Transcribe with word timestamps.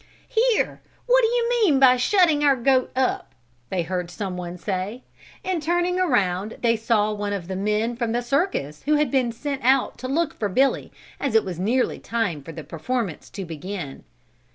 "Here! 0.29 0.81
what 1.05 1.21
do 1.21 1.27
you 1.27 1.47
mean 1.47 1.79
by 1.79 1.95
shutting 1.95 2.43
our 2.43 2.55
goat 2.55 2.91
up?" 2.95 3.33
they 3.69 3.83
heard 3.83 4.09
someone 4.09 4.57
say 4.57 5.03
and 5.45 5.61
turning 5.61 5.99
around 5.99 6.57
they 6.61 6.75
saw 6.75 7.13
one 7.13 7.33
of 7.33 7.47
the 7.47 7.55
men 7.55 7.95
from 7.95 8.11
the 8.11 8.23
circus 8.23 8.81
who 8.87 8.95
had 8.95 9.11
been 9.11 9.31
sent 9.31 9.61
out 9.63 9.99
to 9.99 10.07
look 10.07 10.33
for 10.33 10.49
Billy 10.49 10.91
as 11.19 11.35
it 11.35 11.45
was 11.45 11.59
nearly 11.59 11.99
time 11.99 12.41
for 12.41 12.51
the 12.51 12.63
performance 12.63 13.29
to 13.29 13.45
begin. 13.45 14.03